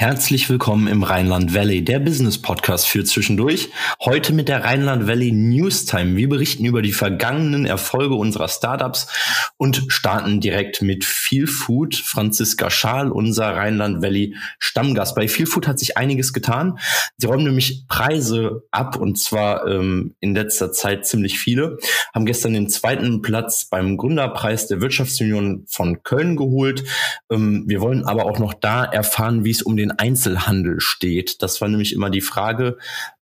[0.00, 3.70] Herzlich willkommen im Rheinland Valley, der Business Podcast für zwischendurch.
[4.00, 6.14] Heute mit der Rheinland Valley News Time.
[6.14, 9.08] Wir berichten über die vergangenen Erfolge unserer Startups
[9.56, 11.96] und starten direkt mit Feel Food.
[11.96, 15.16] Franziska Schaal, unser Rheinland Valley Stammgast.
[15.16, 16.78] Bei Feel Food hat sich einiges getan.
[17.16, 21.76] Sie räumen nämlich Preise ab und zwar ähm, in letzter Zeit ziemlich viele.
[22.14, 26.84] Haben gestern den zweiten Platz beim Gründerpreis der Wirtschaftsunion von Köln geholt.
[27.32, 31.42] Ähm, wir wollen aber auch noch da erfahren, wie es um den den Einzelhandel steht.
[31.42, 32.78] Das war nämlich immer die Frage.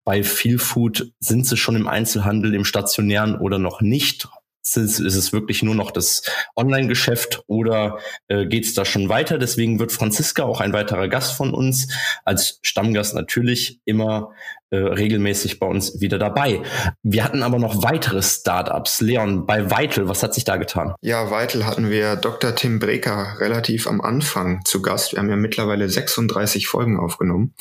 [0.05, 4.29] Bei Feel Food sind sie schon im Einzelhandel, im stationären oder noch nicht?
[4.63, 6.23] Ist, ist es wirklich nur noch das
[6.55, 9.39] Online-Geschäft oder äh, geht es da schon weiter?
[9.39, 11.89] Deswegen wird Franziska auch ein weiterer Gast von uns,
[12.25, 14.31] als Stammgast natürlich immer
[14.71, 16.63] äh, regelmäßig bei uns wieder dabei.
[17.03, 19.01] Wir hatten aber noch weitere Startups.
[19.01, 20.95] Leon, bei Vital, was hat sich da getan?
[21.03, 22.55] Ja, Vital hatten wir Dr.
[22.55, 25.13] Tim Breker relativ am Anfang zu Gast.
[25.13, 27.53] Wir haben ja mittlerweile 36 Folgen aufgenommen.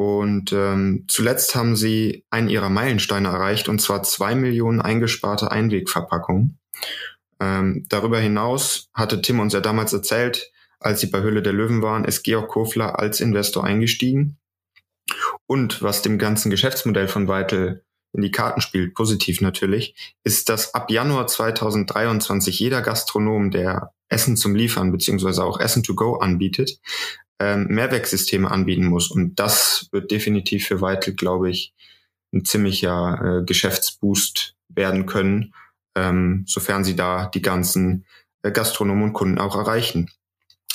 [0.00, 6.58] Und ähm, zuletzt haben sie einen ihrer Meilensteine erreicht, und zwar zwei Millionen eingesparte Einwegverpackungen.
[7.38, 11.82] Ähm, darüber hinaus hatte Tim uns ja damals erzählt, als sie bei Höhle der Löwen
[11.82, 14.38] waren, ist Georg Kofler als Investor eingestiegen.
[15.46, 17.82] Und was dem ganzen Geschäftsmodell von Vital
[18.14, 24.38] in die Karten spielt, positiv natürlich, ist, dass ab Januar 2023 jeder Gastronom, der Essen
[24.38, 26.80] zum Liefern beziehungsweise auch Essen to go anbietet,
[27.40, 29.10] ähm, Mehrwerksysteme anbieten muss.
[29.10, 31.74] Und das wird definitiv für Vital, glaube ich,
[32.32, 35.54] ein ziemlicher äh, Geschäftsboost werden können,
[35.96, 38.04] ähm, sofern sie da die ganzen
[38.42, 40.10] äh, Gastronomen und Kunden auch erreichen.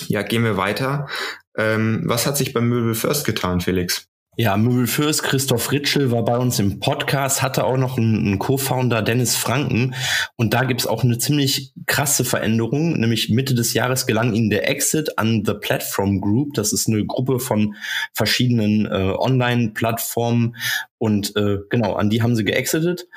[0.08, 1.08] Ja, gehen wir weiter.
[1.56, 4.10] Ähm, was hat sich beim Möbel First getan, Felix?
[4.38, 9.02] Ja, Möbel Fürst, Christoph Ritschel war bei uns im Podcast, hatte auch noch einen, Co-Founder
[9.02, 9.96] Dennis Franken.
[10.36, 13.00] Und da gibt's auch eine ziemlich krasse Veränderung.
[13.00, 16.54] Nämlich Mitte des Jahres gelang ihnen der Exit an The Platform Group.
[16.56, 17.76] Das ist eine Gruppe von
[18.14, 20.58] verschiedenen äh, Online-Plattformen.
[20.98, 23.08] Und äh, genau, an die haben sie geexitet.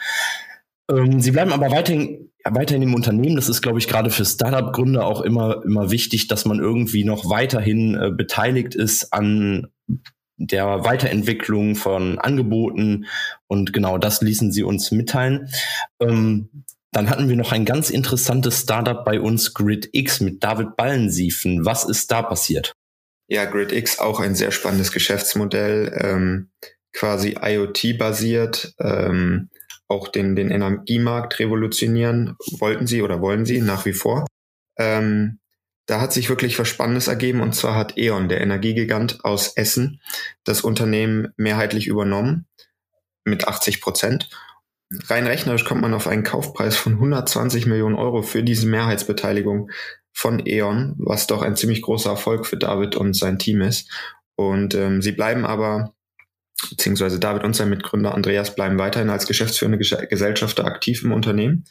[0.89, 3.37] Ähm, sie bleiben aber weiterhin weiterhin im Unternehmen.
[3.37, 7.29] Das ist, glaube ich, gerade für Startup-Gründer auch immer, immer wichtig, dass man irgendwie noch
[7.29, 9.67] weiterhin äh, beteiligt ist an
[10.39, 13.07] der Weiterentwicklung von Angeboten
[13.47, 15.51] und genau das ließen sie uns mitteilen.
[16.01, 16.49] Ähm,
[16.93, 21.67] dann hatten wir noch ein ganz interessantes Startup bei uns, GridX, mit David Ballensiefen.
[21.67, 22.73] Was ist da passiert?
[23.29, 26.51] Ja, GridX auch ein sehr spannendes Geschäftsmodell, ähm,
[26.95, 29.51] quasi IoT-basiert, ähm,
[29.87, 34.27] auch den, den Energiemarkt revolutionieren wollten sie oder wollen sie nach wie vor.
[34.79, 35.39] Ähm,
[35.89, 40.01] da hat sich wirklich was Spannendes ergeben und zwar hat E.ON, der Energiegigant aus Essen,
[40.45, 42.47] das Unternehmen mehrheitlich übernommen
[43.25, 44.29] mit 80 Prozent.
[45.07, 49.71] Rein rechnerisch kommt man auf einen Kaufpreis von 120 Millionen Euro für diese Mehrheitsbeteiligung
[50.13, 53.91] von E.ON, was doch ein ziemlich großer Erfolg für David und sein Team ist.
[54.37, 55.95] Und ähm, sie bleiben aber,
[56.69, 61.65] beziehungsweise David und sein Mitgründer Andreas bleiben weiterhin als geschäftsführende Gesellschafter aktiv im Unternehmen.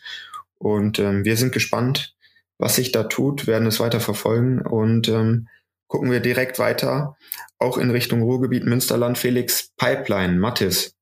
[0.58, 2.17] Und ähm, wir sind gespannt,
[2.58, 5.48] was sich da tut, werden es weiter verfolgen und ähm,
[5.88, 7.16] gucken wir direkt weiter,
[7.60, 9.18] auch in Richtung Ruhrgebiet Münsterland.
[9.18, 10.96] Felix Pipeline, Mattis.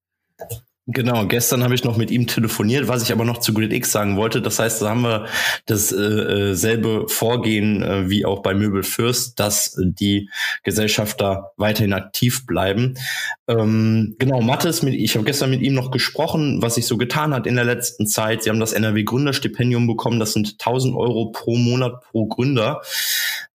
[0.88, 4.18] Genau, gestern habe ich noch mit ihm telefoniert, was ich aber noch zu GridX sagen
[4.18, 4.40] wollte.
[4.40, 5.26] Das heißt, da haben wir
[5.66, 10.30] dasselbe äh, äh Vorgehen äh, wie auch bei Möbel Fürst, dass die
[10.62, 13.00] Gesellschafter weiterhin aktiv bleiben.
[13.48, 17.34] Ähm, genau, Mattes, mit, ich habe gestern mit ihm noch gesprochen, was sich so getan
[17.34, 18.44] hat in der letzten Zeit.
[18.44, 20.20] Sie haben das NRW Gründerstipendium bekommen.
[20.20, 22.82] Das sind 1000 Euro pro Monat pro Gründer.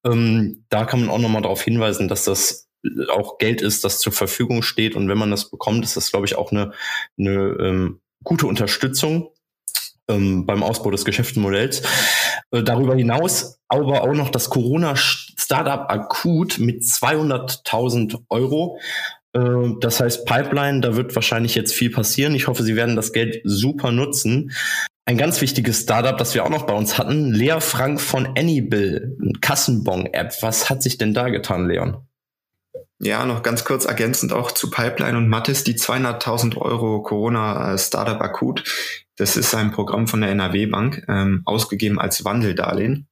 [0.04, 2.69] Ähm, da kann man auch nochmal darauf hinweisen, dass das
[3.10, 4.96] auch Geld ist, das zur Verfügung steht.
[4.96, 6.72] Und wenn man das bekommt, ist das, glaube ich, auch eine,
[7.18, 9.30] eine ähm, gute Unterstützung
[10.08, 11.82] ähm, beim Ausbau des Geschäftsmodells.
[12.50, 18.80] Äh, darüber hinaus aber auch noch das Corona-Startup Akut mit 200.000 Euro.
[19.32, 19.40] Äh,
[19.80, 22.34] das heißt Pipeline, da wird wahrscheinlich jetzt viel passieren.
[22.34, 24.52] Ich hoffe, Sie werden das Geld super nutzen.
[25.06, 29.16] Ein ganz wichtiges Startup, das wir auch noch bei uns hatten, Lea Frank von Anybill,
[29.40, 30.42] Kassenbon-App.
[30.42, 32.06] Was hat sich denn da getan, Leon?
[33.02, 37.78] Ja, noch ganz kurz ergänzend auch zu Pipeline und Mattis, die 200.000 Euro Corona äh,
[37.78, 38.62] Startup Akut.
[39.16, 43.08] Das ist ein Programm von der NRW Bank, ähm, ausgegeben als Wandeldarlehen.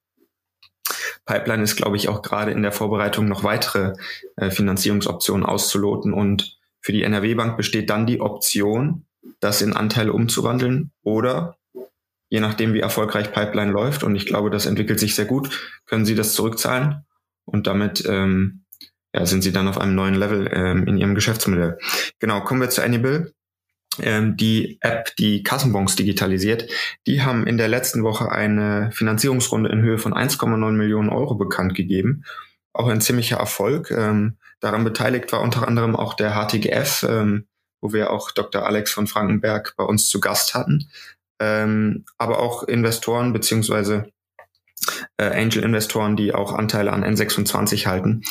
[1.25, 3.95] Pipeline ist, glaube ich, auch gerade in der Vorbereitung noch weitere
[4.37, 9.07] äh, Finanzierungsoptionen auszuloten und für die NRW Bank besteht dann die Option,
[9.41, 11.57] das in Anteile umzuwandeln oder
[12.29, 16.05] je nachdem, wie erfolgreich Pipeline läuft, und ich glaube, das entwickelt sich sehr gut, können
[16.05, 17.07] Sie das zurückzahlen
[17.47, 18.65] und damit ähm,
[19.19, 21.79] ja, sind Sie dann auf einem neuen Level ähm, in Ihrem Geschäftsmodell.
[22.21, 23.33] Genau, kommen wir zu Anybill.
[24.01, 26.71] Ähm, die App, die Kassenbons digitalisiert,
[27.09, 31.75] die haben in der letzten Woche eine Finanzierungsrunde in Höhe von 1,9 Millionen Euro bekannt
[31.75, 32.23] gegeben.
[32.73, 33.91] Auch ein ziemlicher Erfolg.
[33.91, 37.49] Ähm, daran beteiligt war unter anderem auch der HTGF, ähm,
[37.81, 38.65] wo wir auch Dr.
[38.65, 40.89] Alex von Frankenberg bei uns zu Gast hatten.
[41.41, 44.13] Ähm, aber auch Investoren beziehungsweise
[45.17, 48.23] äh, Angel-Investoren, die auch Anteile an N26 halten.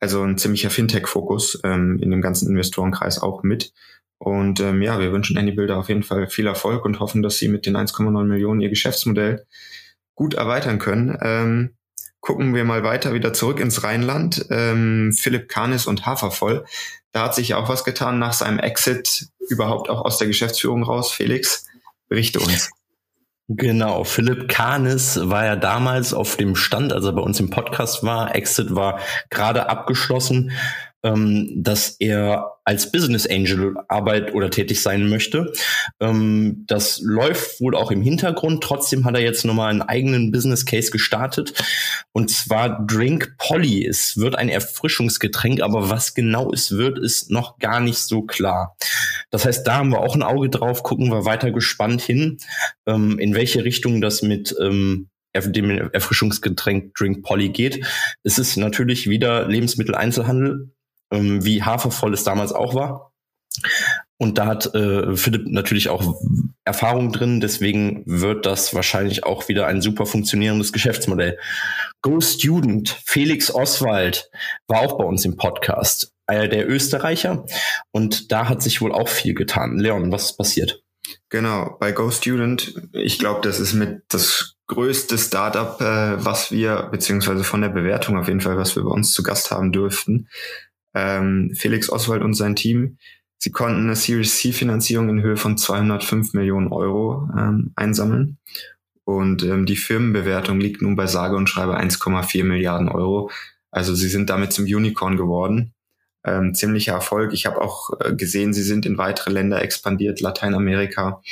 [0.00, 3.72] Also ein ziemlicher Fintech-Fokus ähm, in dem ganzen Investorenkreis auch mit.
[4.18, 7.48] Und ähm, ja, wir wünschen Anybuilder auf jeden Fall viel Erfolg und hoffen, dass sie
[7.48, 9.46] mit den 1,9 Millionen ihr Geschäftsmodell
[10.14, 11.16] gut erweitern können.
[11.20, 11.76] Ähm,
[12.20, 14.46] gucken wir mal weiter wieder zurück ins Rheinland.
[14.50, 16.64] Ähm, Philipp Kahnis und Hafervoll.
[17.12, 21.12] Da hat sich auch was getan nach seinem Exit überhaupt auch aus der Geschäftsführung raus.
[21.12, 21.66] Felix,
[22.08, 22.70] berichte uns.
[23.48, 28.02] Genau, Philipp Kahnes war ja damals auf dem Stand, als er bei uns im Podcast
[28.02, 28.34] war.
[28.34, 28.98] Exit war
[29.30, 30.50] gerade abgeschlossen
[31.06, 35.52] ähm, dass er als Business Angel arbeit oder tätig sein möchte.
[36.00, 38.62] Ähm, das läuft wohl auch im Hintergrund.
[38.62, 41.54] Trotzdem hat er jetzt nochmal einen eigenen Business Case gestartet.
[42.12, 43.86] Und zwar Drink Polly.
[43.86, 48.76] Es wird ein Erfrischungsgetränk, aber was genau es wird, ist noch gar nicht so klar.
[49.30, 52.38] Das heißt, da haben wir auch ein Auge drauf, gucken wir weiter gespannt hin,
[52.86, 55.08] ähm, in welche Richtung das mit ähm,
[55.44, 57.86] dem Erfrischungsgetränk Drink Polly geht.
[58.22, 60.70] Es ist natürlich wieder Lebensmitteleinzelhandel,
[61.12, 63.12] ähm, wie hafervoll es damals auch war.
[64.18, 66.16] Und da hat äh, Philipp natürlich auch
[66.64, 71.38] Erfahrung drin, deswegen wird das wahrscheinlich auch wieder ein super funktionierendes Geschäftsmodell.
[72.02, 74.30] Go Student, Felix Oswald
[74.68, 77.44] war auch bei uns im Podcast, einer der Österreicher.
[77.92, 79.78] Und da hat sich wohl auch viel getan.
[79.78, 80.82] Leon, was ist passiert?
[81.28, 86.88] Genau, bei Go Student, ich glaube, das ist mit das größte Startup, äh, was wir,
[86.90, 90.28] beziehungsweise von der Bewertung auf jeden Fall, was wir bei uns zu Gast haben dürften
[90.96, 92.96] ähm, Felix Oswald und sein Team.
[93.36, 98.38] Sie konnten eine Series C Finanzierung in Höhe von 205 Millionen Euro ähm, einsammeln.
[99.04, 103.30] Und ähm, die Firmenbewertung liegt nun bei sage und schreibe 1,4 Milliarden Euro.
[103.70, 105.74] Also sie sind damit zum Unicorn geworden.
[106.24, 107.34] Ähm, ziemlicher Erfolg.
[107.34, 111.22] Ich habe auch äh, gesehen, sie sind in weitere Länder expandiert, Lateinamerika,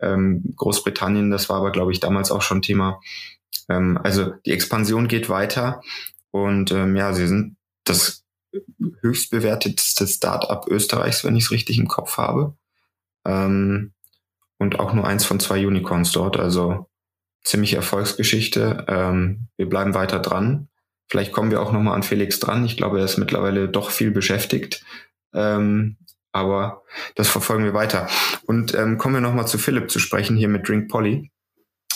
[0.00, 3.00] ähm, Großbritannien, das war aber, glaube ich, damals auch schon Thema.
[3.68, 5.82] Ähm, also die Expansion geht weiter
[6.30, 8.19] und ähm, ja, sie sind das
[9.00, 12.54] höchst bewertetste Startup Österreichs, wenn ich es richtig im Kopf habe.
[13.24, 13.92] Ähm,
[14.58, 16.86] und auch nur eins von zwei Unicorns dort, also
[17.42, 18.84] ziemlich Erfolgsgeschichte.
[18.88, 20.68] Ähm, wir bleiben weiter dran.
[21.08, 22.64] Vielleicht kommen wir auch nochmal an Felix dran.
[22.64, 24.84] Ich glaube, er ist mittlerweile doch viel beschäftigt.
[25.32, 25.96] Ähm,
[26.32, 26.82] aber
[27.16, 28.08] das verfolgen wir weiter.
[28.44, 31.30] Und ähm, kommen wir nochmal zu Philipp zu sprechen hier mit Drink Polly.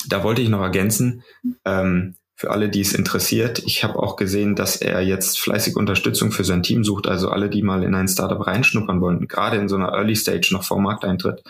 [0.09, 1.23] Da wollte ich noch ergänzen,
[1.65, 3.63] ähm, für alle, die es interessiert.
[3.65, 7.07] Ich habe auch gesehen, dass er jetzt fleißig Unterstützung für sein Team sucht.
[7.07, 10.49] Also alle, die mal in ein Startup reinschnuppern wollen, gerade in so einer Early Stage
[10.53, 11.45] noch vor Markteintritt,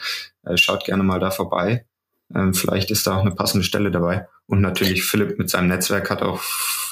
[0.45, 1.87] äh, schaut gerne mal da vorbei.
[2.35, 4.27] Ähm, vielleicht ist da auch eine passende Stelle dabei.
[4.47, 6.43] Und natürlich Philipp mit seinem Netzwerk hat auch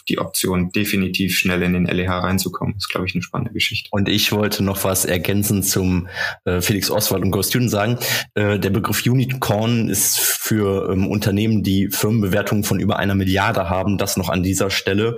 [0.09, 2.75] die Option, definitiv schnell in den LEH reinzukommen.
[2.75, 3.89] Das ist, glaube ich, eine spannende Geschichte.
[3.93, 6.09] Und ich wollte noch was ergänzen zum
[6.45, 7.99] äh, Felix Oswald und Go Student sagen.
[8.35, 13.99] Äh, der Begriff Unicorn ist für ähm, Unternehmen, die Firmenbewertungen von über einer Milliarde haben,
[13.99, 15.17] das noch an dieser Stelle.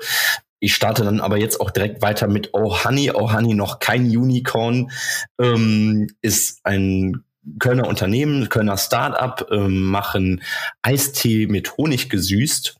[0.60, 3.10] Ich starte dann aber jetzt auch direkt weiter mit Oh Honey.
[3.12, 4.90] Oh Honey noch kein Unicorn,
[5.38, 7.25] ähm, ist ein
[7.58, 10.42] Kölner Unternehmen, Kölner Startup, ähm, machen
[10.82, 12.76] Eistee mit Honig gesüßt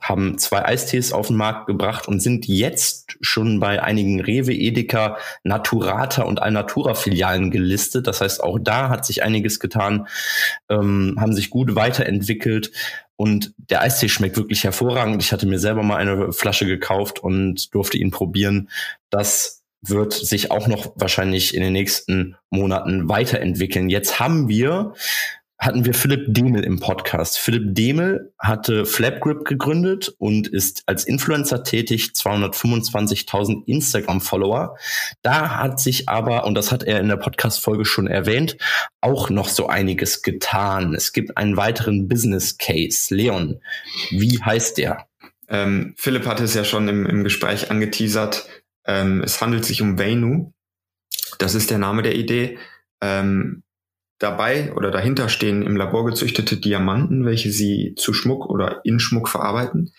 [0.00, 5.18] haben zwei Eistees auf den Markt gebracht und sind jetzt schon bei einigen Rewe, Edeka,
[5.42, 8.06] Naturata und Alnatura Filialen gelistet.
[8.06, 10.06] Das heißt, auch da hat sich einiges getan,
[10.68, 12.70] ähm, haben sich gut weiterentwickelt
[13.16, 15.20] und der Eistee schmeckt wirklich hervorragend.
[15.20, 18.68] Ich hatte mir selber mal eine Flasche gekauft und durfte ihn probieren.
[19.10, 23.88] Das wird sich auch noch wahrscheinlich in den nächsten Monaten weiterentwickeln.
[23.88, 24.94] Jetzt haben wir
[25.58, 27.36] hatten wir Philipp Demel im Podcast.
[27.36, 34.76] Philipp Demel hatte Flapgrip gegründet und ist als Influencer tätig, 225.000 Instagram-Follower.
[35.22, 38.56] Da hat sich aber, und das hat er in der Podcast-Folge schon erwähnt,
[39.00, 40.94] auch noch so einiges getan.
[40.94, 43.12] Es gibt einen weiteren Business Case.
[43.12, 43.60] Leon,
[44.10, 45.08] wie heißt der?
[45.48, 48.46] Ähm, Philipp hatte es ja schon im, im Gespräch angeteasert.
[48.88, 50.52] Ähm, es handelt sich um Veinu.
[51.38, 52.58] Das ist der Name der Idee.
[53.00, 53.62] Ähm,
[54.18, 59.28] dabei oder dahinter stehen im Labor gezüchtete Diamanten, welche sie zu Schmuck oder in Schmuck
[59.28, 59.92] verarbeiten.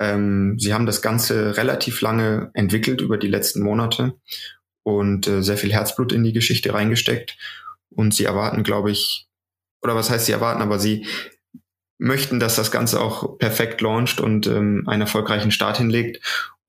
[0.00, 4.14] Ähm, sie haben das Ganze relativ lange entwickelt über die letzten Monate
[4.82, 7.36] und äh, sehr viel Herzblut in die Geschichte reingesteckt.
[7.90, 9.28] Und sie erwarten, glaube ich,
[9.82, 11.06] oder was heißt sie erwarten, aber sie
[11.98, 16.20] möchten, dass das Ganze auch perfekt launcht und ähm, einen erfolgreichen Start hinlegt.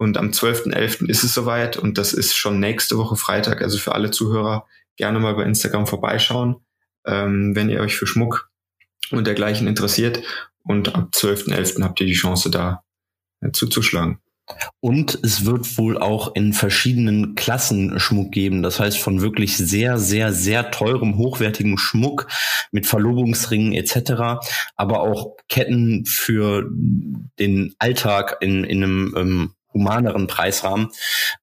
[0.04, 1.08] Und am 12.11.
[1.08, 3.62] ist es soweit und das ist schon nächste Woche Freitag.
[3.62, 4.68] Also für alle Zuhörer
[4.98, 6.58] gerne mal bei Instagram vorbeischauen,
[7.08, 8.52] ähm, wenn ihr euch für Schmuck
[9.12, 10.22] und dergleichen interessiert.
[10.62, 11.82] Und ab 12.11.
[11.84, 12.84] habt ihr die Chance da
[13.40, 14.20] äh, zuzuschlagen.
[14.82, 18.62] Und es wird wohl auch in verschiedenen Klassen Schmuck geben.
[18.62, 22.28] Das heißt von wirklich sehr, sehr, sehr teurem, hochwertigem Schmuck
[22.74, 24.46] mit Verlobungsringen etc.
[24.76, 26.70] Aber auch Ketten für
[27.40, 30.90] den Alltag in, in einem ähm, humaneren Preisrahmen.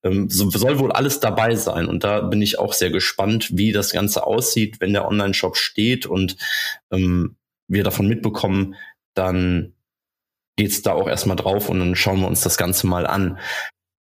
[0.02, 1.86] Ähm, so, soll wohl alles dabei sein.
[1.86, 6.06] Und da bin ich auch sehr gespannt, wie das Ganze aussieht, wenn der Online-Shop steht
[6.06, 6.36] und
[6.90, 7.36] ähm,
[7.68, 8.74] wir davon mitbekommen,
[9.14, 9.74] dann
[10.56, 13.38] geht's da auch erstmal drauf und dann schauen wir uns das Ganze mal an.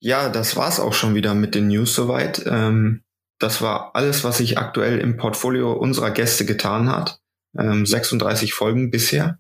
[0.01, 2.45] Ja, das war's auch schon wieder mit den News soweit.
[2.47, 3.03] Ähm,
[3.39, 7.21] das war alles, was sich aktuell im Portfolio unserer Gäste getan hat.
[7.59, 9.39] Ähm, 36 Folgen bisher.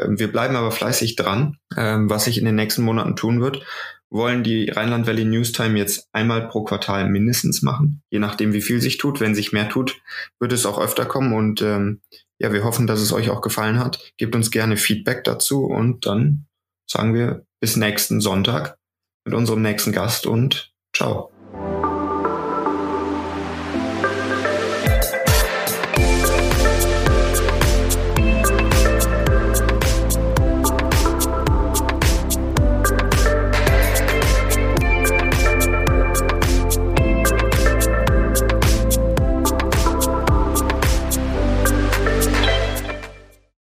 [0.00, 3.64] Ähm, wir bleiben aber fleißig dran, ähm, was sich in den nächsten Monaten tun wird.
[4.10, 8.80] Wollen die Rheinland Valley Newstime jetzt einmal pro Quartal mindestens machen, je nachdem wie viel
[8.80, 9.20] sich tut.
[9.20, 10.00] Wenn sich mehr tut,
[10.40, 12.00] wird es auch öfter kommen und ähm,
[12.38, 14.12] ja, wir hoffen, dass es euch auch gefallen hat.
[14.16, 16.46] Gebt uns gerne Feedback dazu und dann
[16.90, 18.78] sagen wir bis nächsten Sonntag
[19.24, 21.30] mit unserem nächsten Gast und ciao.